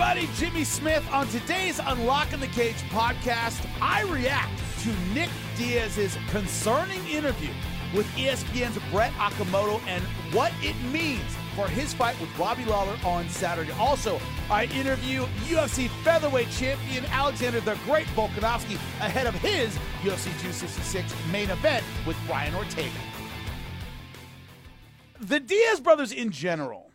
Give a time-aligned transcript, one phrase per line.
[0.00, 0.28] everybody.
[0.36, 1.04] Jimmy Smith.
[1.10, 4.52] On today's Unlocking the Cage podcast, I react
[4.82, 7.50] to Nick Diaz's concerning interview
[7.92, 13.28] with ESPN's Brett Okamoto and what it means for his fight with Robbie Lawler on
[13.28, 13.72] Saturday.
[13.72, 21.12] Also, I interview UFC featherweight champion Alexander the Great Volkanovski ahead of his UFC 266
[21.32, 22.92] main event with Brian Ortega.
[25.18, 26.92] The Diaz brothers in general,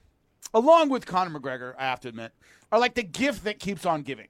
[0.53, 2.31] along with Conor McGregor, I have to admit,
[2.73, 4.29] are like the gift that keeps on giving.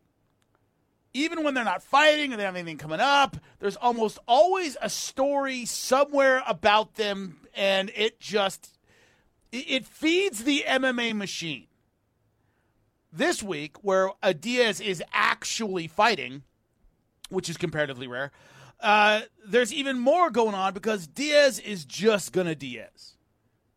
[1.13, 4.89] Even when they're not fighting or they have anything coming up, there's almost always a
[4.89, 8.77] story somewhere about them, and it just
[9.53, 11.67] it feeds the MMA machine.
[13.13, 16.43] This week, where a Diaz is actually fighting,
[17.29, 18.33] which is comparatively rare,
[18.81, 23.15] uh, there's even more going on because Diaz is just gonna Diaz.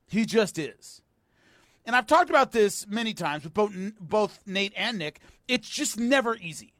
[0.09, 1.03] He just is
[1.87, 5.21] and I've talked about this many times with both, both Nate and Nick.
[5.47, 6.75] It's just never easy.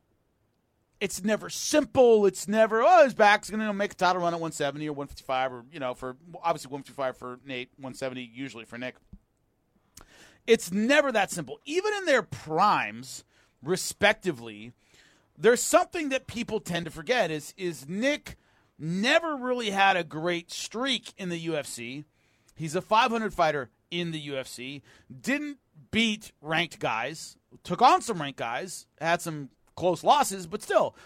[1.01, 2.27] It's never simple.
[2.27, 5.53] It's never oh his back's going to make a title run at 170 or 155
[5.53, 8.97] or you know for obviously 155 for Nate, 170 usually for Nick.
[10.47, 11.61] It's never that simple.
[11.65, 13.25] Even in their primes,
[13.63, 14.73] respectively,
[15.37, 18.37] there's something that people tend to forget is is Nick
[18.79, 22.05] never really had a great streak in the UFC.
[22.55, 24.83] He's a 500 fighter in the UFC.
[25.21, 25.59] Didn't
[25.91, 27.37] beat ranked guys.
[27.65, 28.87] Took on some ranked guys.
[29.01, 30.97] Had some close losses, but still.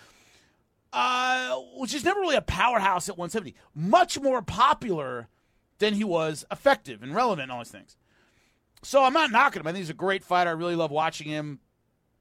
[0.92, 3.54] Uh, which is never really a powerhouse at 170.
[3.74, 5.28] Much more popular
[5.78, 7.96] than he was effective and relevant and all these things.
[8.82, 9.66] So I'm not knocking him.
[9.66, 10.50] I think he's a great fighter.
[10.50, 11.60] I really love watching him.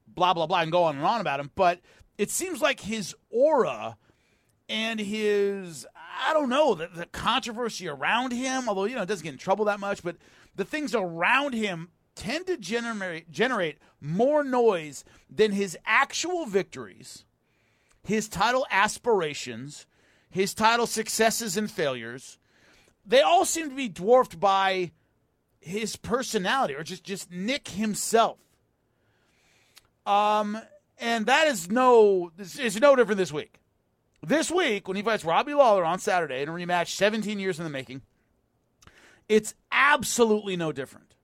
[0.06, 1.50] Blah blah blah, and go on and on about him.
[1.54, 1.80] But
[2.18, 3.96] it seems like his aura
[4.68, 5.86] and his
[6.26, 8.68] I don't know the, the controversy around him.
[8.68, 10.16] Although you know it doesn't get in trouble that much, but
[10.54, 17.24] the things around him tend to generate generate more noise than his actual victories,
[18.02, 19.86] his title aspirations,
[20.28, 22.38] his title successes and failures.
[23.06, 24.92] They all seem to be dwarfed by
[25.60, 28.38] his personality or just just Nick himself.
[30.06, 30.60] Um
[30.98, 33.60] and that is no is no different this week.
[34.22, 37.64] This week, when he fights Robbie Lawler on Saturday in a rematch 17 years in
[37.64, 38.02] the making,
[39.30, 41.14] it's absolutely no different.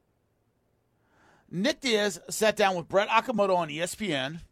[1.50, 4.42] Nick Diaz sat down with Brett Okamoto on ESPN,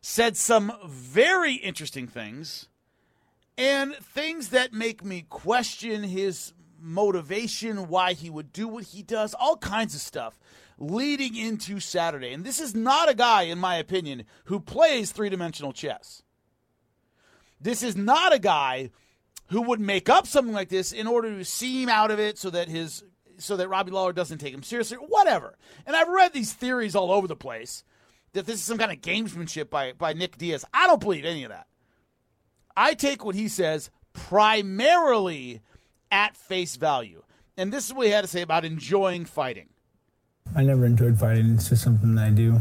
[0.00, 2.68] said some very interesting things,
[3.58, 9.34] and things that make me question his motivation, why he would do what he does,
[9.34, 10.38] all kinds of stuff
[10.78, 12.32] leading into Saturday.
[12.32, 16.22] And this is not a guy, in my opinion, who plays three dimensional chess.
[17.60, 18.90] This is not a guy
[19.48, 22.50] who would make up something like this in order to seem out of it so
[22.50, 23.04] that his
[23.38, 25.58] so that Robbie Lawler doesn't take him seriously, whatever.
[25.86, 27.84] And I've read these theories all over the place
[28.32, 30.64] that this is some kind of gamesmanship by, by Nick Diaz.
[30.72, 31.66] I don't believe any of that.
[32.76, 35.60] I take what he says primarily
[36.10, 37.22] at face value.
[37.56, 39.68] And this is what he had to say about enjoying fighting.
[40.56, 41.52] I never enjoyed fighting.
[41.54, 42.58] It's just something that I do.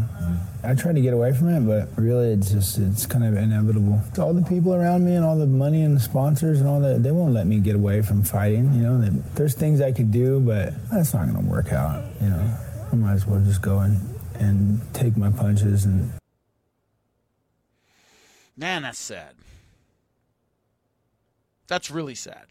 [0.66, 4.02] I try to get away from it, but really, it's just it's kind of inevitable.
[4.20, 7.04] All the people around me and all the money and the sponsors and all that,
[7.04, 8.74] they won't let me get away from fighting.
[8.74, 8.98] You know,
[9.36, 12.04] there's things I could do, but that's not going to work out.
[12.22, 12.58] You know,
[12.92, 13.98] I might as well just go and
[14.34, 16.12] and take my punches and.
[18.58, 19.36] Man, that's sad.
[21.68, 22.46] That's really sad.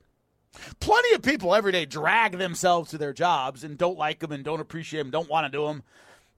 [0.81, 4.45] Plenty of people every day drag themselves to their jobs and don't like them and
[4.45, 5.83] don't appreciate them, don't want to do them,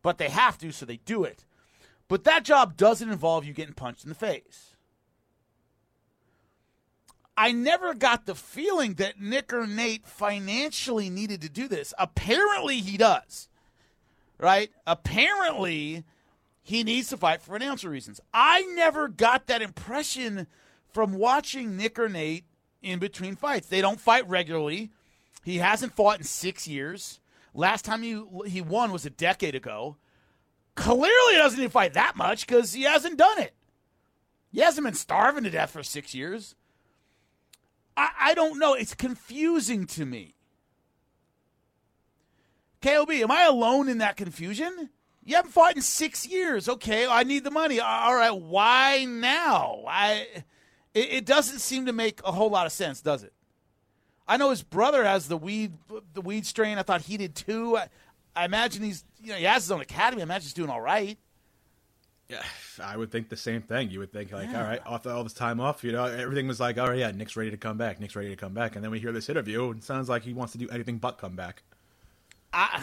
[0.03, 1.45] but they have to, so they do it.
[2.09, 4.77] But that job doesn't involve you getting punched in the face.
[7.37, 11.93] I never got the feeling that Nick or Nate financially needed to do this.
[11.99, 13.49] Apparently, he does.
[14.39, 14.71] Right?
[14.87, 16.05] Apparently,
[16.63, 18.21] he needs to fight for financial reasons.
[18.33, 20.47] I never got that impression
[20.93, 22.45] from watching Nick or Nate
[22.87, 23.69] in between fights.
[23.69, 24.91] They don't fight regularly.
[25.45, 27.21] He hasn't fought in six years.
[27.55, 29.97] Last time he he won was a decade ago.
[30.75, 33.55] Clearly, doesn't even fight that much because he hasn't done it.
[34.53, 36.55] He hasn't been starving to death for six years.
[37.97, 38.75] I, I don't know.
[38.75, 40.35] It's confusing to me.
[42.83, 44.91] KOB, am I alone in that confusion?
[45.25, 46.69] You haven't fought in six years.
[46.69, 47.81] Okay, I need the money.
[47.81, 49.83] All right, why now?
[49.89, 50.27] I
[50.97, 53.33] it, it doesn't seem to make a whole lot of sense, does it?
[54.27, 55.75] I know his brother has the weed
[56.15, 56.79] the weed strain.
[56.79, 57.77] I thought he did too.
[57.77, 57.89] I,
[58.35, 60.23] I imagine he's you know he has his own academy.
[60.23, 61.17] I imagine he's doing all right.
[62.29, 62.43] Yeah,
[62.83, 63.91] I would think the same thing.
[63.91, 64.61] You would think like, yeah.
[64.61, 67.37] all right, after all this time off, you know, everything was like, oh yeah, Nick's
[67.37, 68.01] ready to come back.
[68.01, 70.23] Nick's ready to come back, and then we hear this interview, and it sounds like
[70.23, 71.63] he wants to do anything but come back.
[72.53, 72.83] I,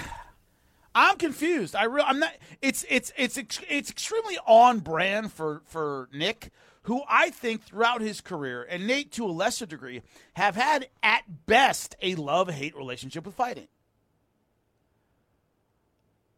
[0.96, 1.76] I'm confused.
[1.76, 2.34] I real I'm not.
[2.62, 3.38] It's it's it's
[3.68, 6.52] it's extremely on brand for for Nick,
[6.84, 10.02] who I think throughout his career and Nate to a lesser degree
[10.36, 13.68] have had at best a love hate relationship with fighting.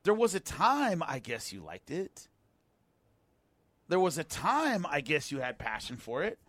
[0.03, 2.27] There was a time I guess you liked it.
[3.87, 6.39] There was a time I guess you had passion for it,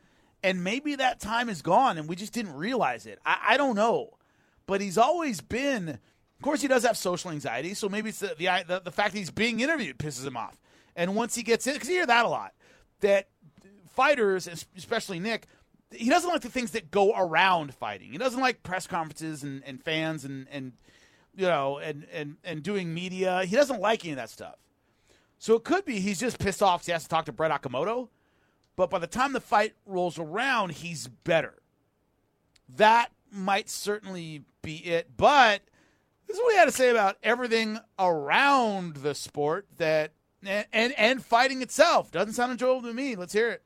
[0.43, 3.19] and maybe that time is gone and we just didn't realize it.
[3.25, 4.19] I, I don't know,
[4.67, 5.99] but he's always been
[6.39, 9.19] of course, he does have social anxiety, so maybe it's the the, the fact that
[9.19, 10.61] he's being interviewed pisses him off.
[10.95, 12.53] And once he gets in, because you hear that a lot,
[13.01, 13.29] that
[13.97, 14.47] fighters,
[14.77, 15.47] especially Nick,
[15.91, 18.13] he doesn't like the things that go around fighting.
[18.13, 20.73] He doesn't like press conferences and, and fans and, and
[21.35, 23.45] you know and, and and doing media.
[23.45, 24.57] He doesn't like any of that stuff.
[25.39, 26.87] So it could be he's just pissed off.
[26.87, 28.09] he has to talk to Brett Okamoto.
[28.75, 31.55] But by the time the fight rolls around, he's better.
[32.69, 35.17] That might certainly be it.
[35.17, 35.63] But
[36.27, 40.13] this is what he had to say about everything around the sport that
[40.45, 42.11] and and, and fighting itself.
[42.11, 43.15] Doesn't sound enjoyable to me.
[43.15, 43.63] Let's hear it.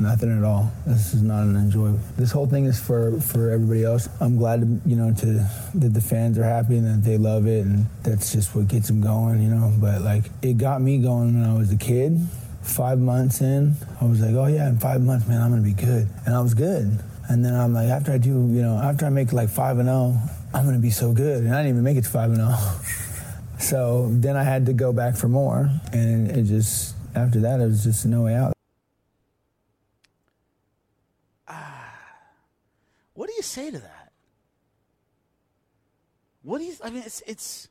[0.00, 0.72] Nothing at all.
[0.86, 2.00] This is not an enjoyable.
[2.16, 4.08] This whole thing is for for everybody else.
[4.20, 5.26] I'm glad to, you know to
[5.74, 8.88] that the fans are happy and that they love it, and that's just what gets
[8.88, 9.72] them going, you know.
[9.78, 12.20] But like it got me going when I was a kid.
[12.62, 15.74] Five months in, I was like, oh yeah, in five months, man, I'm gonna be
[15.74, 16.98] good, and I was good.
[17.28, 19.86] And then I'm like, after I do, you know, after I make like five and
[19.86, 21.42] zero, oh, I'm to be so good.
[21.42, 22.54] And I didn't even make it to 5 and 0.
[23.58, 25.70] So then I had to go back for more.
[25.92, 28.52] And it just, after that, it was just no way out.
[31.48, 31.94] Ah,
[33.14, 34.12] what do you say to that?
[36.42, 37.68] What do you, I mean, it's, it's,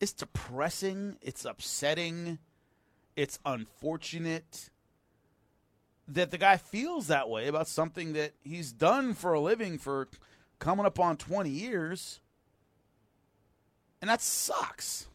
[0.00, 1.16] it's depressing.
[1.22, 2.38] It's upsetting.
[3.16, 4.70] It's unfortunate
[6.08, 10.08] that the guy feels that way about something that he's done for a living for
[10.58, 12.20] coming up on 20 years.
[14.00, 15.06] And that sucks.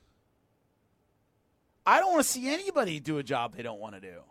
[1.85, 4.21] I don't want to see anybody do a job they don't want to do.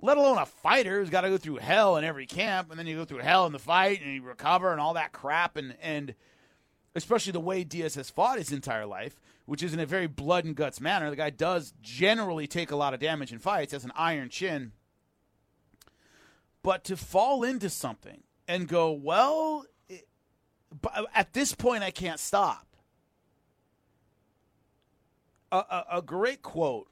[0.00, 2.86] Let alone a fighter who's got to go through hell in every camp, and then
[2.86, 5.76] you go through hell in the fight, and you recover, and all that crap, and
[5.82, 6.14] and
[6.94, 10.44] especially the way Diaz has fought his entire life, which is in a very blood
[10.44, 11.10] and guts manner.
[11.10, 14.72] The guy does generally take a lot of damage in fights, has an iron chin,
[16.62, 19.64] but to fall into something and go, well,
[20.80, 22.66] but uh, at this point, I can't stop.
[25.50, 26.88] A, a, a, great quote.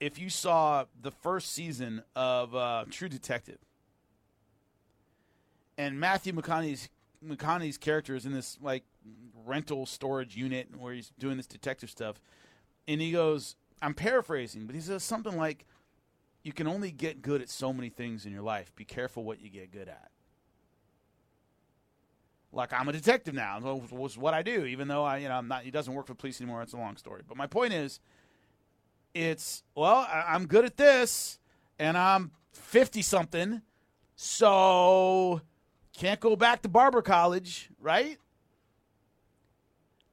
[0.00, 3.58] If you saw the first season of uh, True Detective,
[5.76, 6.88] and Matthew McConaughey's
[7.24, 8.84] McConaughey's character is in this like
[9.44, 12.20] rental storage unit where he's doing this detective stuff,
[12.86, 15.64] and he goes, "I'm paraphrasing, but he says something like."
[16.44, 18.74] You can only get good at so many things in your life.
[18.74, 20.10] Be careful what you get good at
[22.52, 23.58] like I'm a detective now.
[23.90, 25.62] Was what I do, even though I, you know, I'm not.
[25.62, 26.62] He doesn't work for police anymore.
[26.62, 27.22] It's a long story.
[27.26, 28.00] But my point is,
[29.14, 31.38] it's well, I'm good at this,
[31.78, 33.62] and I'm fifty something,
[34.16, 35.40] so
[35.96, 38.18] can't go back to barber college, right?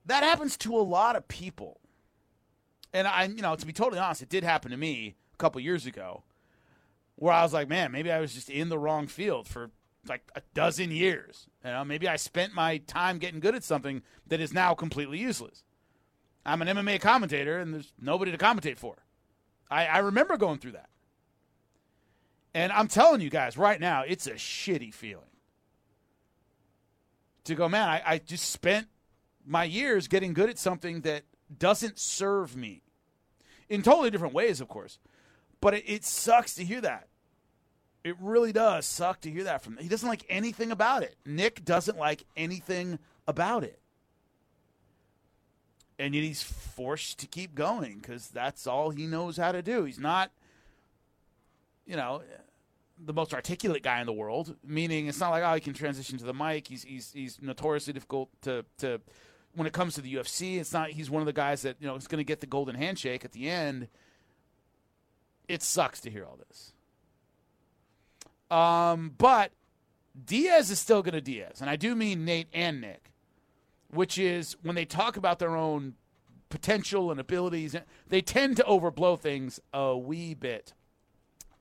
[0.05, 1.79] That happens to a lot of people,
[2.93, 5.59] and I, you know, to be totally honest, it did happen to me a couple
[5.61, 6.23] years ago,
[7.15, 9.71] where I was like, man, maybe I was just in the wrong field for
[10.07, 11.47] like a dozen years.
[11.63, 15.17] You know, maybe I spent my time getting good at something that is now completely
[15.17, 15.63] useless.
[16.45, 18.95] I'm an MMA commentator, and there's nobody to commentate for.
[19.69, 20.89] I, I remember going through that.
[22.53, 25.25] And I'm telling you guys right now, it's a shitty feeling.
[27.45, 28.87] To go, man, I, I just spent
[29.45, 31.23] my years getting good at something that
[31.57, 32.81] doesn't serve me.
[33.67, 34.99] In totally different ways, of course.
[35.59, 37.07] But it, it sucks to hear that.
[38.03, 39.77] It really does suck to hear that from.
[39.77, 41.15] He doesn't like anything about it.
[41.25, 43.79] Nick doesn't like anything about it.
[45.97, 49.85] And yet he's forced to keep going because that's all he knows how to do.
[49.85, 50.29] He's not,
[51.85, 52.21] you know,
[53.03, 54.55] the most articulate guy in the world.
[54.65, 56.67] Meaning, it's not like oh he can transition to the mic.
[56.67, 59.01] He's he's he's notoriously difficult to to
[59.53, 60.59] when it comes to the UFC.
[60.59, 62.47] It's not he's one of the guys that you know is going to get the
[62.47, 63.87] golden handshake at the end.
[65.47, 66.73] It sucks to hear all this.
[68.49, 69.51] Um, but
[70.25, 73.11] Diaz is still going to Diaz, and I do mean Nate and Nick,
[73.95, 75.95] which is when they talk about their own
[76.49, 77.75] potential and abilities,
[78.07, 80.73] they tend to overblow things a wee bit.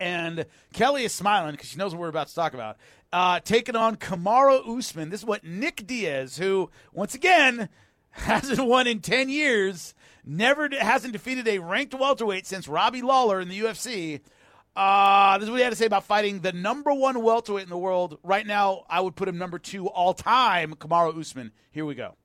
[0.00, 2.76] And Kelly is smiling because she knows what we're about to talk about.
[3.12, 5.10] Uh, taking on Kamaru Usman.
[5.10, 7.68] This is what Nick Diaz, who once again
[8.10, 13.48] hasn't won in ten years, never hasn't defeated a ranked welterweight since Robbie Lawler in
[13.48, 14.20] the UFC.
[14.76, 17.70] Uh, this is what he had to say about fighting the number one welterweight in
[17.70, 18.18] the world.
[18.24, 21.52] Right now, I would put him number two all time, Kamaru Usman.
[21.70, 22.16] Here we go.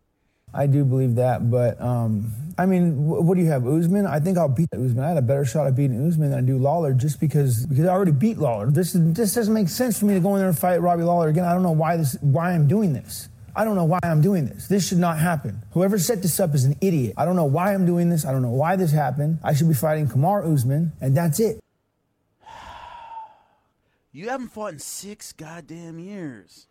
[0.53, 4.05] I do believe that, but um, I mean, what do you have, Usman?
[4.05, 4.99] I think I'll beat Usman.
[4.99, 7.85] I had a better shot at beating Usman than I do Lawler, just because because
[7.85, 8.69] I already beat Lawler.
[8.69, 11.03] This is, this doesn't make sense for me to go in there and fight Robbie
[11.03, 11.45] Lawler again.
[11.45, 13.29] I don't know why this why I'm doing this.
[13.55, 14.67] I don't know why I'm doing this.
[14.67, 15.61] This should not happen.
[15.71, 17.13] Whoever set this up is an idiot.
[17.17, 18.25] I don't know why I'm doing this.
[18.25, 19.39] I don't know why this happened.
[19.43, 21.59] I should be fighting Kamaru Usman, and that's it.
[24.11, 26.65] You haven't fought in six goddamn years.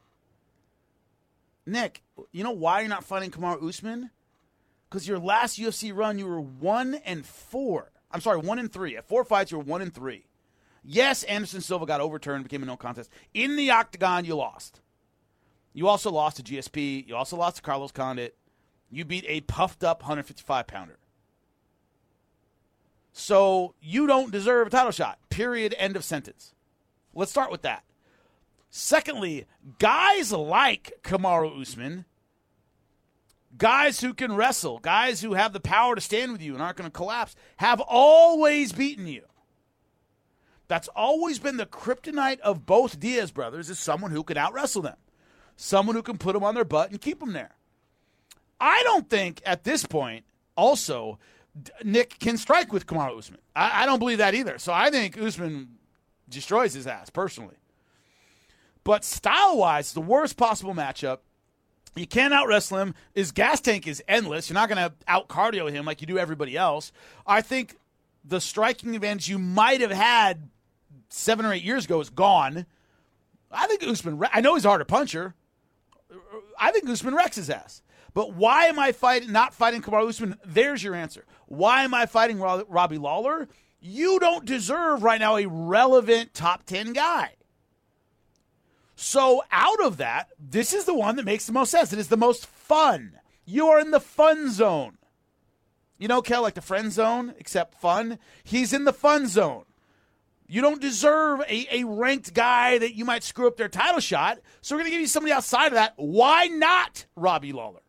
[1.69, 4.11] Nick, you know why you're not fighting Kamaru Usman?
[4.89, 7.93] Because your last UFC run, you were one and four.
[8.11, 8.97] I'm sorry, one and three.
[8.97, 10.25] At four fights, you were one and three.
[10.83, 13.11] Yes, Anderson Silva got overturned, became a no contest.
[13.35, 14.81] In the octagon, you lost.
[15.75, 17.07] You also lost to GSP.
[17.07, 18.37] You also lost to Carlos Condit.
[18.91, 20.99] You beat a puffed up 155 pounder.
[23.13, 25.19] So you don't deserve a title shot.
[25.29, 25.75] Period.
[25.77, 26.55] End of sentence.
[27.13, 27.85] Let's start with that.
[28.71, 29.47] Secondly,
[29.79, 32.05] guys like Kamaru Usman,
[33.57, 36.77] guys who can wrestle, guys who have the power to stand with you and aren't
[36.77, 39.23] going to collapse, have always beaten you.
[40.69, 44.83] That's always been the kryptonite of both Diaz brothers is someone who can out wrestle
[44.83, 44.99] them,
[45.57, 47.57] someone who can put them on their butt and keep them there.
[48.61, 50.25] I don't think at this point,
[50.57, 51.19] also,
[51.83, 53.41] Nick can strike with Kamaru Usman.
[53.57, 54.59] I, I don't believe that either.
[54.59, 55.79] So I think Usman
[56.29, 57.57] destroys his ass personally.
[58.85, 61.19] But style wise, the worst possible matchup.
[61.97, 62.95] You can't out wrestle him.
[63.15, 64.49] His gas tank is endless.
[64.49, 66.93] You're not going to out cardio him like you do everybody else.
[67.27, 67.77] I think
[68.25, 70.49] the striking advantage you might have had
[71.09, 72.67] seven or eight years ago is gone.
[73.51, 74.23] I think Usman.
[74.33, 75.35] I know he's a harder puncher.
[76.59, 77.83] I think Usman wrecks his ass.
[78.15, 79.33] But why am I fighting?
[79.33, 80.37] Not fighting Kamaru Usman?
[80.45, 81.25] There's your answer.
[81.47, 83.49] Why am I fighting Robbie Lawler?
[83.81, 87.35] You don't deserve right now a relevant top ten guy.
[89.01, 91.93] So out of that, this is the one that makes the most sense.
[91.93, 93.13] It is the most fun.
[93.45, 94.99] You are in the fun zone.
[95.99, 98.19] You know, Kel, like the friend zone, except fun.
[98.43, 99.67] He's in the fun zone.
[100.49, 104.41] You don't deserve a, a ranked guy that you might screw up their title shot.
[104.63, 105.93] So we're going to give you somebody outside of that.
[105.95, 107.83] Why not Robbie Lawler?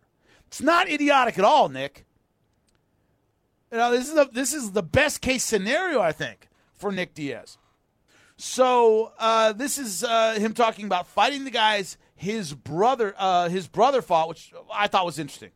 [0.46, 2.06] It's not idiotic at all, Nick.
[3.72, 7.16] You know, this is the, this is the best case scenario, I think, for Nick
[7.16, 7.58] Diaz.
[8.42, 13.68] So uh, this is uh, him talking about fighting the guys his brother uh, his
[13.68, 15.52] brother fought, which I thought was interesting.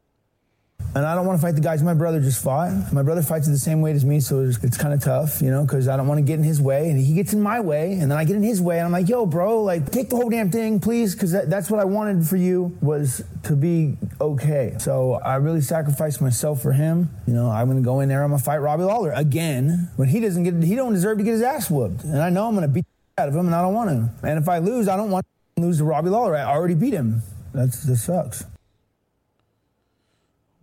[0.95, 2.93] And I don't want to fight the guys my brother just fought.
[2.93, 5.49] My brother fights the same weight as me, so it's, it's kind of tough, you
[5.49, 6.89] know, because I don't want to get in his way.
[6.89, 8.91] And he gets in my way, and then I get in his way, and I'm
[8.91, 11.85] like, yo, bro, like, take the whole damn thing, please, because that, that's what I
[11.85, 14.75] wanted for you was to be okay.
[14.79, 17.09] So I really sacrificed myself for him.
[17.25, 20.19] You know, I'm to go in there, I'm to fight Robbie Lawler again, but he
[20.19, 22.03] doesn't get, he don't deserve to get his ass whooped.
[22.03, 22.85] And I know I'm to beat
[23.17, 24.27] out of him, and I don't want to.
[24.27, 25.25] And if I lose, I don't want
[25.55, 26.35] to lose to Robbie Lawler.
[26.35, 27.23] I already beat him.
[27.51, 28.45] That's, that sucks.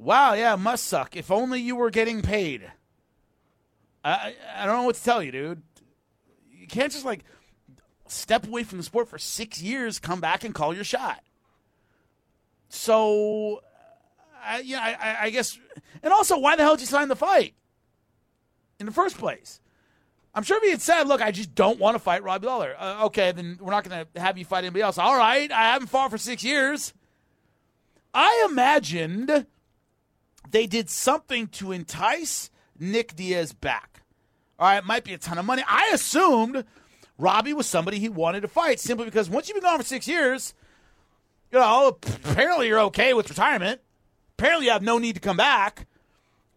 [0.01, 1.15] Wow, yeah, must suck.
[1.15, 2.73] If only you were getting paid.
[4.03, 5.63] I I don't know what to tell you, dude.
[6.51, 7.23] You can't just like
[8.09, 11.23] step away from the sport for six years, come back and call your shot.
[12.71, 13.63] So,
[14.43, 15.59] I, yeah, I, I guess,
[16.03, 17.55] and also, why the hell did you sign the fight
[18.79, 19.61] in the first place?
[20.35, 22.75] I'm sure if he had said, "Look, I just don't want to fight Robbie Lawler,"
[22.79, 24.97] uh, okay, then we're not going to have you fight anybody else.
[24.97, 26.95] All right, I haven't fought for six years.
[28.15, 29.47] I imagined
[30.51, 34.03] they did something to entice Nick Diaz back.
[34.59, 35.63] All right, it might be a ton of money.
[35.67, 36.65] I assumed
[37.19, 40.07] Robbie was somebody he wanted to fight simply because once you've been gone for six
[40.07, 40.55] years,
[41.51, 43.81] you know, apparently you're okay with retirement.
[44.39, 45.87] Apparently you have no need to come back.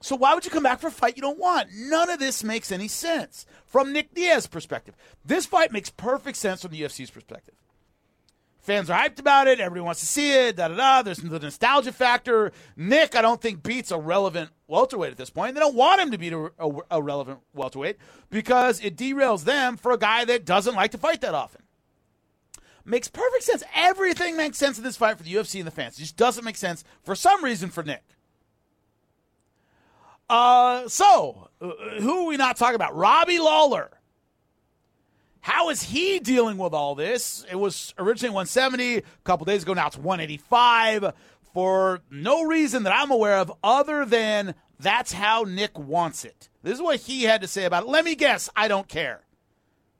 [0.01, 1.69] So why would you come back for a fight you don't want?
[1.73, 4.95] None of this makes any sense from Nick Diaz's perspective.
[5.25, 7.55] This fight makes perfect sense from the UFC's perspective.
[8.63, 9.59] Fans are hyped about it.
[9.59, 10.55] Everybody wants to see it.
[10.55, 11.01] Da da da.
[11.01, 12.53] There's the nostalgia factor.
[12.77, 15.53] Nick, I don't think beats a relevant welterweight at this point.
[15.53, 17.97] They don't want him to beat a, a, a relevant welterweight
[18.29, 21.61] because it derails them for a guy that doesn't like to fight that often.
[22.85, 23.63] Makes perfect sense.
[23.75, 25.97] Everything makes sense in this fight for the UFC and the fans.
[25.97, 28.03] It just doesn't make sense for some reason for Nick.
[30.29, 32.95] Uh, so uh, who are we not talking about?
[32.95, 33.91] Robbie Lawler.
[35.43, 37.45] How is he dealing with all this?
[37.51, 39.73] It was originally 170 a couple days ago.
[39.73, 41.11] Now it's 185
[41.53, 46.47] for no reason that I'm aware of other than that's how Nick wants it.
[46.63, 47.89] This is what he had to say about it.
[47.89, 48.49] Let me guess.
[48.55, 49.19] I don't care.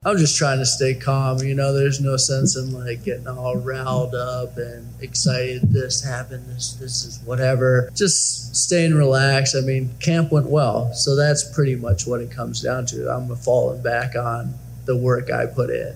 [0.06, 1.40] I'm just trying to stay calm.
[1.40, 5.74] You know, there's no sense in like getting all riled up and excited.
[5.74, 6.46] This happened.
[6.48, 7.90] This this is whatever.
[7.94, 9.58] Just staying relaxed.
[9.58, 13.10] I mean, camp went well, so that's pretty much what it comes down to.
[13.10, 15.96] I'm falling back on the work I put in.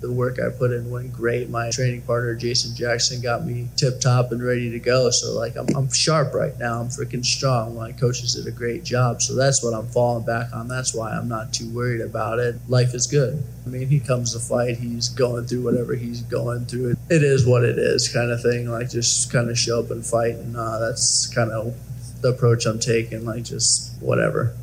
[0.00, 1.50] the work I put in went great.
[1.50, 5.10] My training partner Jason Jackson got me tip top and ready to go.
[5.10, 6.80] So like I'm, I'm sharp right now.
[6.80, 7.74] I'm freaking strong.
[7.74, 9.20] My coaches did a great job.
[9.22, 10.68] So that's what I'm falling back on.
[10.68, 12.56] That's why I'm not too worried about it.
[12.68, 13.42] Life is good.
[13.66, 14.76] I mean, he comes to fight.
[14.78, 16.94] He's going through whatever he's going through.
[17.10, 18.70] It, is what it is, kind of thing.
[18.70, 21.74] Like just kind of show up and fight, and uh, that's kind of
[22.22, 23.24] the approach I'm taking.
[23.24, 24.54] Like just whatever.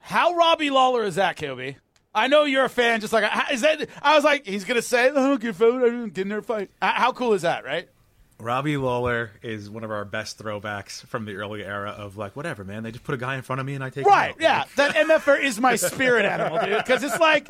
[0.00, 1.76] How Robbie Lawler is that, Kobe?
[2.14, 3.00] I know you're a fan.
[3.00, 3.88] Just like is that?
[4.02, 5.82] I was like, he's gonna say, "I don't give food.
[5.82, 7.88] I didn't get in there fight." How cool is that, right?
[8.38, 12.64] Robbie Lawler is one of our best throwbacks from the early era of like whatever,
[12.64, 12.82] man.
[12.82, 14.34] They just put a guy in front of me and I take right.
[14.38, 16.76] Yeah, that MFR is my spirit animal, dude.
[16.76, 17.48] Because it's like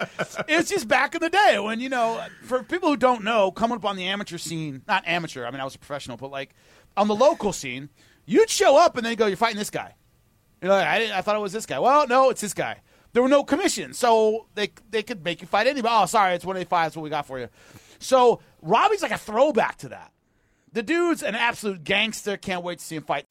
[0.49, 3.77] it's just back in the day when you know, for people who don't know, coming
[3.77, 5.47] up on the amateur scene, not amateur.
[5.47, 6.51] I mean, I was a professional, but like
[6.97, 7.89] on the local scene,
[8.27, 9.95] you'd show up and then go, "You're fighting this guy."
[10.61, 11.81] You're like, I, I thought it was this guy.
[11.81, 15.47] Well, no, it's this guy there were no commissions, so they they could make you
[15.47, 15.95] fight anybody.
[15.95, 16.87] Oh, sorry, it's 185.
[16.87, 17.49] That's what we got for you.
[17.99, 20.13] So Robbie's like a throwback to that.
[20.73, 22.37] The dude's an absolute gangster.
[22.37, 23.27] Can't wait to see him fight.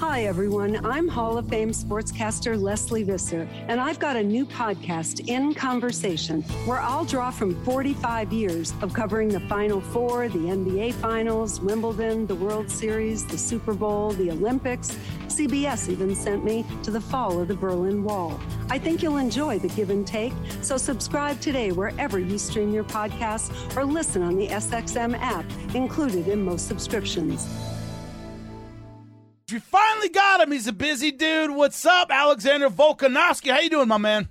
[0.00, 0.82] Hi, everyone.
[0.86, 6.40] I'm Hall of Fame sportscaster Lesley Visser, and I've got a new podcast, In Conversation,
[6.64, 12.26] where I'll draw from 45 years of covering the Final Four, the NBA Finals, Wimbledon,
[12.26, 14.96] the World Series, the Super Bowl, the Olympics.
[15.26, 18.40] CBS even sent me to the fall of the Berlin Wall.
[18.70, 22.84] I think you'll enjoy the give and take, so subscribe today wherever you stream your
[22.84, 27.46] podcasts or listen on the SXM app, included in most subscriptions.
[29.50, 30.52] You finally got him.
[30.52, 31.50] He's a busy dude.
[31.50, 33.50] What's up, Alexander Volkanovski?
[33.50, 34.28] How you doing, my man?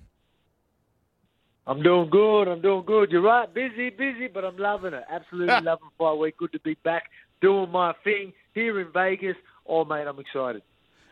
[1.68, 2.48] I'm doing good.
[2.48, 3.12] I'm doing good.
[3.12, 3.54] You're right.
[3.54, 5.04] Busy, busy, but I'm loving it.
[5.10, 6.38] Absolutely loving fight week.
[6.38, 7.04] Good to be back
[7.42, 9.36] doing my thing here in Vegas.
[9.66, 10.62] Oh, mate, I'm excited.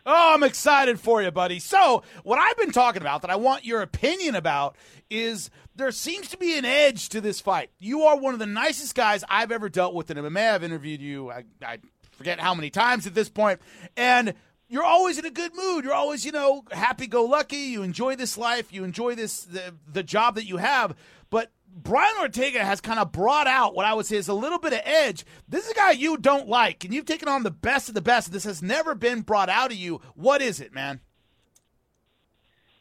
[0.06, 1.58] Oh, I'm excited for you, buddy.
[1.58, 4.74] So, what I've been talking about that I want your opinion about
[5.10, 7.70] is there seems to be an edge to this fight.
[7.78, 10.54] You are one of the nicest guys I've ever dealt with in MMA.
[10.54, 11.30] I've interviewed you.
[11.30, 11.78] I, I
[12.18, 13.60] forget how many times at this point,
[13.96, 14.34] and
[14.68, 15.84] you're always in a good mood.
[15.84, 17.56] You're always, you know, happy go lucky.
[17.56, 18.72] You enjoy this life.
[18.72, 20.94] You enjoy this the, the job that you have.
[21.30, 24.58] But Brian Ortega has kind of brought out what I would say is a little
[24.58, 25.24] bit of edge.
[25.48, 28.02] This is a guy you don't like, and you've taken on the best of the
[28.02, 28.32] best.
[28.32, 30.00] This has never been brought out of you.
[30.14, 31.00] What is it, man?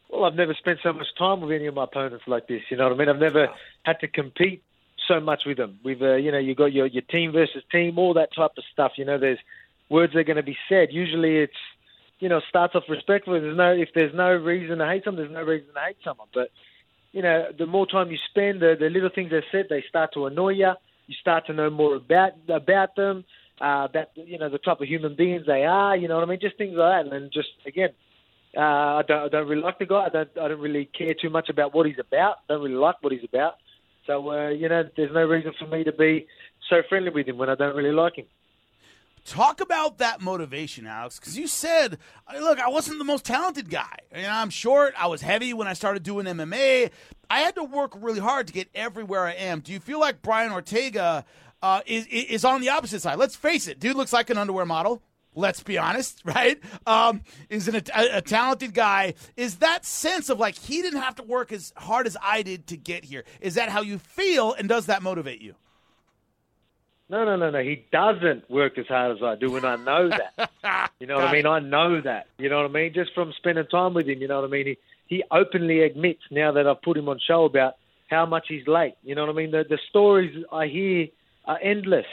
[0.09, 2.61] Well, I've never spent so much time with any of my opponents like this.
[2.71, 3.09] You know what I mean?
[3.09, 3.49] I've never
[3.83, 4.63] had to compete
[5.07, 5.79] so much with them.
[5.83, 8.63] With uh, you know, you got your your team versus team, all that type of
[8.71, 8.93] stuff.
[8.97, 9.39] You know, there's
[9.89, 10.89] words that are going to be said.
[10.91, 11.53] Usually, it's
[12.19, 13.39] you know starts off respectfully.
[13.39, 16.27] There's no if there's no reason to hate someone, there's no reason to hate someone.
[16.33, 16.49] But
[17.11, 20.13] you know, the more time you spend, the, the little things they said, they start
[20.13, 20.73] to annoy you.
[21.07, 23.23] You start to know more about about them,
[23.61, 25.95] uh, about you know the type of human beings they are.
[25.95, 26.39] You know what I mean?
[26.41, 27.89] Just things like that, and just again,
[28.55, 28.61] uh,
[28.99, 30.05] I don't I don't really like the guy.
[30.05, 32.37] I don't I don't really care too much about what he's about.
[32.49, 33.55] Don't really like what he's about.
[34.07, 36.25] So uh, you know, there's no reason for me to be
[36.69, 38.25] so friendly with him when I don't really like him.
[39.25, 41.97] Talk about that motivation, Alex, because you said,
[42.39, 43.97] look, I wasn't the most talented guy.
[44.15, 44.93] You know, I'm short.
[44.97, 46.89] I was heavy when I started doing MMA.
[47.29, 49.59] I had to work really hard to get everywhere I am.
[49.59, 51.25] Do you feel like Brian Ortega
[51.61, 53.19] uh, is is on the opposite side?
[53.19, 55.01] Let's face it, dude looks like an underwear model.
[55.37, 56.59] Let's be honest, right?
[56.85, 59.13] Um, is an, a, a talented guy.
[59.35, 62.67] Is that sense of like he didn't have to work as hard as I did
[62.67, 63.23] to get here?
[63.39, 65.55] Is that how you feel, and does that motivate you?
[67.09, 67.63] No, no, no, no.
[67.63, 70.09] He doesn't work as hard as I do, and I know
[70.63, 70.91] that.
[70.99, 71.45] you know what I mean?
[71.45, 72.27] I know that.
[72.37, 72.93] You know what I mean?
[72.93, 74.65] Just from spending time with him, you know what I mean?
[74.65, 77.75] He he openly admits now that I've put him on show about
[78.09, 78.95] how much he's late.
[79.03, 79.51] You know what I mean?
[79.51, 81.07] The the stories I hear
[81.45, 82.05] are endless,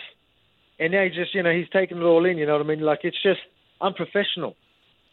[0.78, 2.38] and now he's just you know he's taking it all in.
[2.38, 2.80] You know what I mean?
[2.80, 3.40] Like it's just
[3.80, 4.56] unprofessional.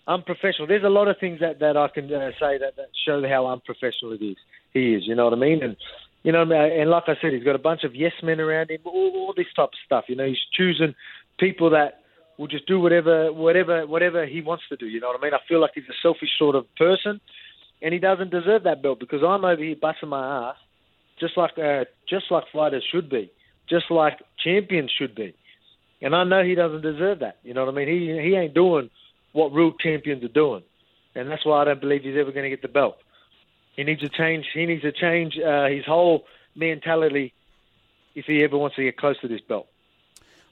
[0.08, 0.68] Unprofessional.
[0.68, 3.48] There's a lot of things that that I can uh, say that, that show how
[3.48, 4.38] unprofessional it is.
[4.74, 5.04] He is.
[5.06, 5.64] You know what I mean?
[5.64, 5.76] And
[6.24, 8.82] you know, and like I said, he's got a bunch of yes men around him,
[8.86, 10.06] all, all this type of stuff.
[10.08, 10.94] You know, he's choosing
[11.40, 12.02] people that
[12.38, 14.86] will just do whatever, whatever, whatever he wants to do.
[14.86, 15.34] You know what I mean?
[15.34, 17.20] I feel like he's a selfish sort of person,
[17.82, 20.56] and he doesn't deserve that belt because I'm over here busting my ass,
[21.20, 23.32] just like uh, just like fighters should be,
[23.70, 25.36] just like champions should be,
[26.02, 27.38] and I know he doesn't deserve that.
[27.44, 27.88] You know what I mean?
[27.88, 28.90] He he ain't doing
[29.34, 30.64] what real champions are doing,
[31.16, 32.98] and that's why I don't believe he's ever going to get the belt.
[33.76, 34.46] He needs to change.
[34.54, 37.34] He needs to change uh, his whole mentality
[38.16, 39.68] if he ever wants to get close to this belt.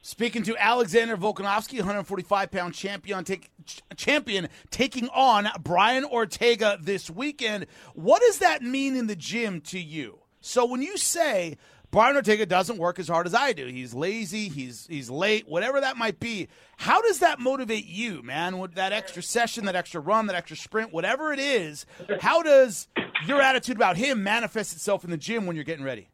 [0.01, 3.51] Speaking to Alexander Volkanovski, 145 pound champion, take,
[3.97, 7.67] champion taking on Brian Ortega this weekend.
[7.95, 10.19] What does that mean in the gym to you?
[10.39, 11.57] So when you say
[11.91, 13.65] Brian Ortega doesn't work as hard as I do.
[13.65, 14.47] He's lazy.
[14.47, 15.47] He's he's late.
[15.47, 16.47] Whatever that might be.
[16.77, 18.59] How does that motivate you, man?
[18.59, 21.87] With that extra session, that extra run, that extra sprint, whatever it is.
[22.21, 22.87] How does
[23.25, 26.09] your attitude about him manifest itself in the gym when you're getting ready?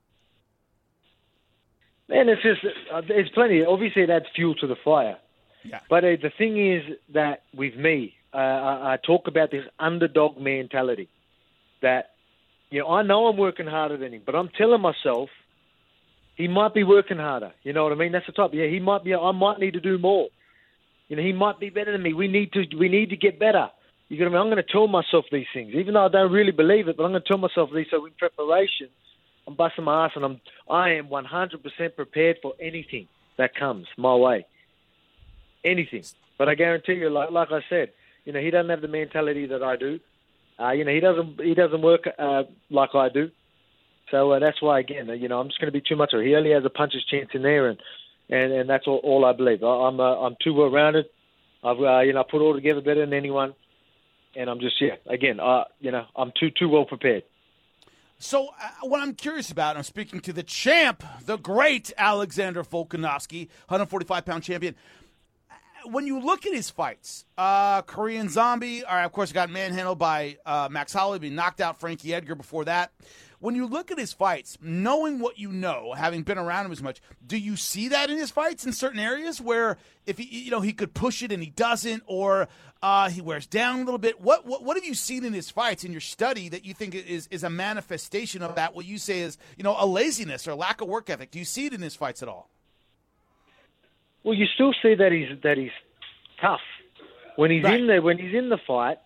[2.07, 2.61] Man, it's just
[2.93, 3.65] uh, there's plenty.
[3.65, 5.17] Obviously, it adds fuel to the fire.
[5.63, 5.79] Yeah.
[5.89, 6.83] But uh, the thing is
[7.13, 11.09] that with me, uh, I, I talk about this underdog mentality.
[11.81, 12.11] That
[12.69, 15.29] you know, I know I'm working harder than him, but I'm telling myself
[16.35, 17.53] he might be working harder.
[17.63, 18.11] You know what I mean?
[18.11, 18.53] That's the top.
[18.53, 19.15] Yeah, he might be.
[19.15, 20.27] I might need to do more.
[21.07, 22.13] You know, he might be better than me.
[22.13, 22.65] We need to.
[22.77, 23.69] We need to get better.
[24.09, 24.41] You know what I mean?
[24.41, 26.97] I'm going to tell myself these things, even though I don't really believe it.
[26.97, 27.87] But I'm going to tell myself these.
[27.89, 28.89] So in preparation,
[29.47, 30.41] I'm busting my ass, and I'm.
[30.69, 34.45] I am 100% prepared for anything that comes my way.
[35.63, 36.03] Anything.
[36.37, 37.91] But I guarantee you, like like I said,
[38.25, 39.99] you know, he doesn't have the mentality that I do.
[40.59, 43.31] Uh, you know, he doesn't he doesn't work uh, like I do.
[44.11, 46.13] So uh, that's why, again, you know, I'm just going to be too much.
[46.13, 47.79] Of, he only has a puncher's chance in there, and
[48.29, 49.63] and, and that's all, all I believe.
[49.63, 51.05] I, I'm uh, I'm too well rounded.
[51.63, 53.55] I've uh, you know put all together better than anyone,
[54.35, 54.95] and I'm just yeah.
[55.07, 57.23] Again, uh, you know, I'm too too well prepared.
[58.17, 63.49] So, uh, what I'm curious about, I'm speaking to the champ, the great Alexander Volkanovski,
[63.67, 64.75] 145 pound champion.
[65.51, 69.99] Uh, When you look at his fights, uh, Korean Zombie, or of course, got manhandled
[69.99, 72.93] by uh, Max Holloway, being knocked out Frankie Edgar before that.
[73.39, 76.81] When you look at his fights, knowing what you know, having been around him as
[76.81, 80.51] much, do you see that in his fights in certain areas where if he, you
[80.51, 82.47] know, he could push it and he doesn't, or
[82.81, 84.21] uh, he wears down a little bit?
[84.21, 86.95] What, what what have you seen in his fights in your study that you think
[86.95, 88.73] is is a manifestation of that?
[88.75, 91.31] What you say is you know a laziness or lack of work ethic?
[91.31, 92.49] Do you see it in his fights at all?
[94.23, 95.71] Well, you still see that he's that he's
[96.41, 96.61] tough
[97.35, 97.79] when he's Right.
[97.79, 98.01] in there.
[98.01, 98.97] When he's in the fight,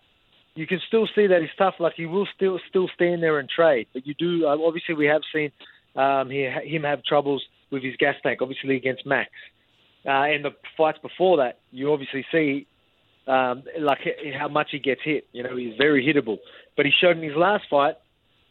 [0.54, 1.74] you can still see that he's tough.
[1.78, 3.86] Like he will still still stand there and trade.
[3.92, 5.52] But you do uh, obviously we have seen
[5.96, 8.40] um, he, him have troubles with his gas tank.
[8.42, 9.30] Obviously against Max,
[10.06, 12.66] uh, and the fights before that, you obviously see
[13.26, 13.98] um, like
[14.38, 15.26] how much he gets hit.
[15.32, 16.38] You know he's very hittable.
[16.76, 17.96] But he showed in his last fight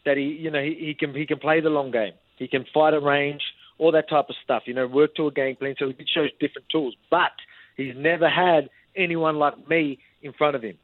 [0.06, 2.14] that he you know he, he can he can play the long game.
[2.38, 3.42] He can fight at range,
[3.78, 4.64] all that type of stuff.
[4.66, 5.76] You know, work to a game plan.
[5.78, 7.32] So he shows different tools, but
[7.76, 10.78] he's never had anyone like me in front of him.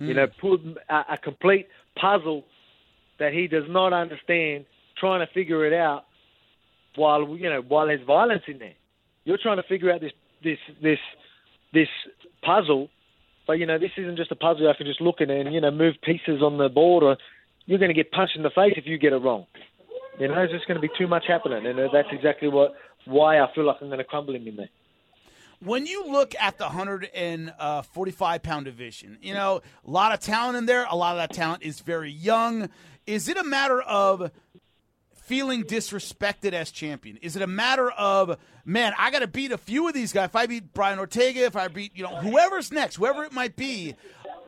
[0.00, 1.66] You know, put a, a complete
[2.00, 2.44] puzzle
[3.18, 4.64] that he does not understand,
[4.96, 6.04] trying to figure it out
[6.96, 8.74] while you know while there's violence in there.
[9.24, 10.98] You're trying to figure out this this this
[11.72, 11.88] this
[12.42, 12.90] puzzle,
[13.46, 14.68] but you know this isn't just a puzzle.
[14.68, 17.16] I can just look at and you know move pieces on the board, or
[17.66, 19.46] you're going to get punched in the face if you get it wrong.
[20.18, 22.74] You know, there's just going to be too much happening, and uh, that's exactly what
[23.04, 24.70] why I feel like I'm going to crumble him in there.
[25.60, 30.56] When you look at the 145 uh, pound division, you know, a lot of talent
[30.56, 30.86] in there.
[30.88, 32.68] A lot of that talent is very young.
[33.06, 34.30] Is it a matter of
[35.14, 37.18] feeling disrespected as champion?
[37.18, 40.26] Is it a matter of, man, I got to beat a few of these guys?
[40.26, 43.54] If I beat Brian Ortega, if I beat, you know, whoever's next, whoever it might
[43.54, 43.94] be,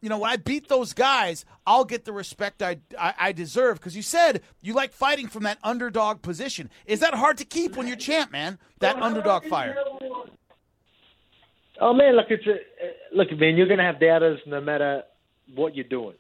[0.01, 3.79] you know, when I beat those guys, I'll get the respect I, I, I deserve.
[3.79, 6.71] Because you said you like fighting from that underdog position.
[6.87, 8.59] Is that hard to keep when you're champ, man?
[8.79, 9.77] That underdog fire.
[11.81, 13.57] Oh man, look, it's a look, man.
[13.57, 15.03] You're going to have doubters no matter
[15.55, 16.17] what you're doing.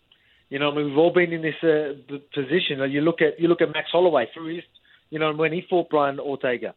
[0.49, 1.95] You know, I mean, we've all been in this uh,
[2.35, 2.81] position.
[2.91, 4.65] You look at you look at Max Holloway through his,
[5.11, 6.75] you know, when he fought Brian Ortega.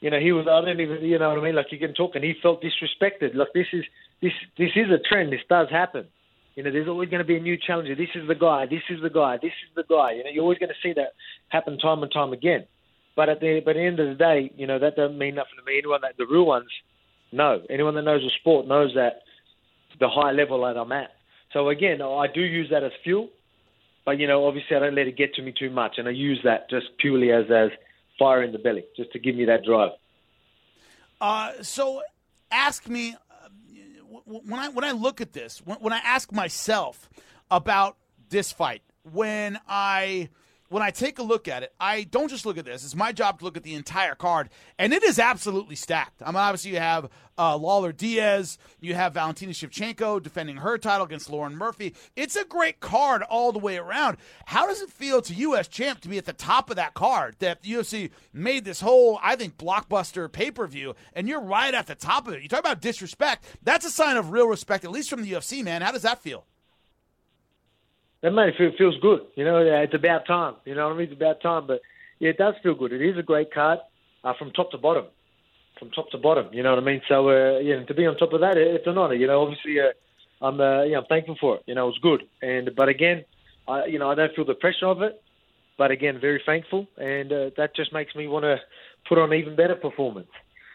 [0.00, 1.54] You know, he was I don't even you know what I mean.
[1.54, 3.34] Like you can talk, and he felt disrespected.
[3.34, 3.84] Look, this is
[4.20, 5.32] this this is a trend.
[5.32, 6.06] This does happen.
[6.56, 7.94] You know, there's always going to be a new challenger.
[7.94, 8.66] This is the guy.
[8.66, 9.36] This is the guy.
[9.40, 10.12] This is the guy.
[10.12, 11.12] You know, you're always going to see that
[11.48, 12.64] happen time and time again.
[13.14, 15.36] But at the but at the end of the day, you know, that doesn't mean
[15.36, 15.78] nothing to me.
[15.78, 16.68] Anyone that the real ones
[17.32, 19.22] no, anyone that knows the sport knows that
[19.98, 21.10] the high level that I'm at.
[21.52, 23.30] So again, I do use that as fuel,
[24.04, 26.10] but you know, obviously I don't let it get to me too much, and I
[26.10, 27.70] use that just purely as as
[28.18, 29.90] fire in the belly, just to give me that drive.
[31.20, 32.02] Uh, so
[32.50, 33.48] ask me uh,
[34.24, 37.08] when I when I look at this, when, when I ask myself
[37.50, 37.96] about
[38.28, 40.28] this fight, when I
[40.68, 42.84] when I take a look at it, I don't just look at this.
[42.84, 44.48] It's my job to look at the entire card,
[44.78, 46.22] and it is absolutely stacked.
[46.22, 51.06] I mean, obviously you have uh, Lawler Diaz, you have Valentina Shevchenko defending her title
[51.06, 51.94] against Lauren Murphy.
[52.16, 54.16] It's a great card all the way around.
[54.46, 57.36] How does it feel to as champ to be at the top of that card?
[57.38, 61.74] That the UFC made this whole, I think, blockbuster pay per view, and you're right
[61.74, 62.42] at the top of it.
[62.42, 63.44] You talk about disrespect.
[63.62, 65.82] That's a sign of real respect, at least from the UFC, man.
[65.82, 66.46] How does that feel?
[68.26, 69.20] That mate, it feels good.
[69.36, 70.54] You know, it's about time.
[70.64, 71.10] You know what I mean?
[71.10, 71.68] It's about time.
[71.68, 71.80] But
[72.18, 72.92] yeah, it does feel good.
[72.92, 73.78] It is a great card
[74.24, 75.04] uh, from top to bottom.
[75.78, 76.48] From top to bottom.
[76.52, 77.02] You know what I mean?
[77.06, 79.14] So uh, yeah, to be on top of that, it's an honour.
[79.14, 79.92] You know, obviously, uh,
[80.44, 81.62] I'm uh, yeah, I'm thankful for it.
[81.66, 82.24] You know, it's good.
[82.42, 83.24] And but again,
[83.68, 85.22] I you know I don't feel the pressure of it.
[85.78, 88.56] But again, very thankful, and uh, that just makes me want to
[89.08, 90.32] put on even better performance.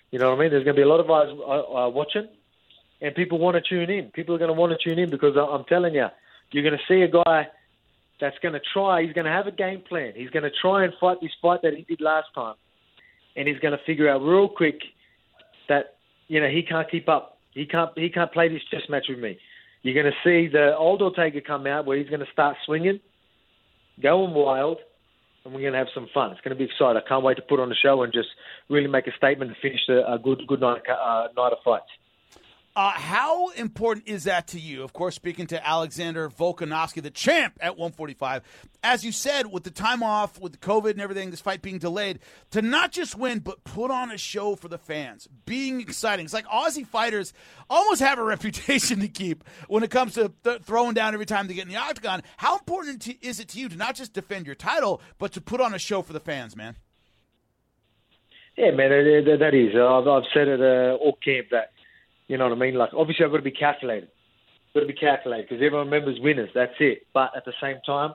[0.10, 0.52] You know what I mean?
[0.52, 2.30] There's going to be a lot of eyes uh, uh, watching,
[3.02, 4.06] and people want to tune in.
[4.12, 6.08] People are going to want to tune in because I'm telling you,
[6.52, 7.48] you're going to see a guy
[8.20, 9.04] that's going to try.
[9.04, 10.14] He's going to have a game plan.
[10.16, 12.56] He's going to try and fight this fight that he did last time,
[13.36, 14.80] and he's going to figure out real quick
[15.70, 15.96] that
[16.28, 17.38] you know he can't keep up.
[17.54, 19.38] He can't he can't play this chess match with me.
[19.84, 23.00] You're going to see the old Ortega come out where he's going to start swinging,
[24.02, 24.78] going wild,
[25.44, 26.32] and we're going to have some fun.
[26.32, 27.02] It's going to be exciting.
[27.04, 28.30] I can't wait to put on the show and just
[28.70, 31.90] really make a statement and finish a, a good good night uh, night of fights.
[32.74, 34.82] Uh, how important is that to you?
[34.82, 38.44] Of course, speaking to Alexander Volkanovski, the champ at 145.
[38.82, 42.20] As you said, with the time off, with COVID and everything, this fight being delayed,
[42.52, 46.24] to not just win, but put on a show for the fans, being exciting.
[46.24, 47.34] It's like Aussie fighters
[47.70, 51.48] almost have a reputation to keep when it comes to th- throwing down every time
[51.48, 52.24] they get in the octagon.
[52.38, 55.42] How important to, is it to you to not just defend your title, but to
[55.42, 56.78] put on a show for the fans, man?
[58.56, 59.76] Yeah, man, that is.
[59.76, 61.72] I've, I've said it uh, all camp that
[62.28, 62.76] you know what I mean?
[62.76, 64.10] Like, obviously, I've got to be calculated.
[64.74, 66.50] Got to be calculated because everyone remembers winners.
[66.56, 67.04] That's it.
[67.14, 68.14] But at the same time,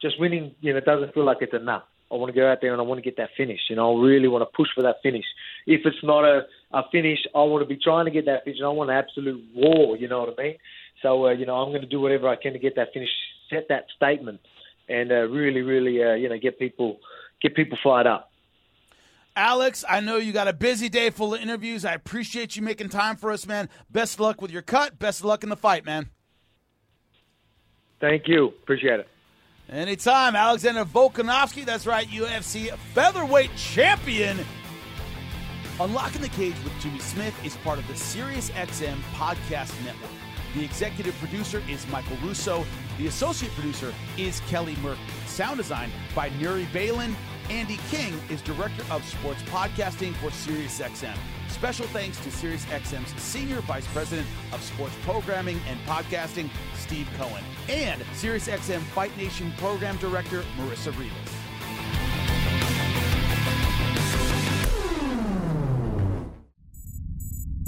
[0.00, 1.82] just winning, you know, doesn't feel like it's enough.
[2.10, 3.58] I want to go out there and I want to get that finish.
[3.68, 5.24] You know, I really want to push for that finish.
[5.66, 6.42] If it's not a,
[6.72, 8.60] a finish, I want to be trying to get that finish.
[8.64, 9.96] I want an absolute war.
[9.96, 10.56] You know what I mean?
[11.02, 13.10] So, uh, you know, I'm going to do whatever I can to get that finish,
[13.50, 14.40] set that statement,
[14.88, 16.98] and uh, really, really, uh, you know, get people
[17.42, 18.30] get people fired up.
[19.36, 21.84] Alex, I know you got a busy day full of interviews.
[21.84, 23.68] I appreciate you making time for us, man.
[23.90, 24.98] Best luck with your cut.
[24.98, 26.08] Best luck in the fight, man.
[28.00, 28.48] Thank you.
[28.48, 29.08] Appreciate it.
[29.68, 30.34] Anytime.
[30.34, 34.38] Alexander Volkanovski, that's right, UFC featherweight champion.
[35.78, 40.10] Unlocking the Cage with Jimmy Smith is part of the SiriusXM podcast network.
[40.54, 42.64] The executive producer is Michael Russo.
[42.96, 45.02] The associate producer is Kelly Murphy.
[45.26, 47.14] Sound design by Nuri Balin
[47.50, 51.16] Andy King is Director of Sports Podcasting for SiriusXM.
[51.48, 58.02] Special thanks to SiriusXM's Senior Vice President of Sports Programming and Podcasting, Steve Cohen, and
[58.14, 61.32] SiriusXM Fight Nation Program Director, Marissa Rivas.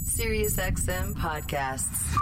[0.05, 2.17] SiriusXM Podcasts.